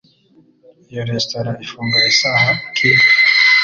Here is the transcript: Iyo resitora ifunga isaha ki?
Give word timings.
Iyo 0.91 1.01
resitora 1.09 1.51
ifunga 1.63 1.97
isaha 2.11 2.47
ki? 2.75 2.89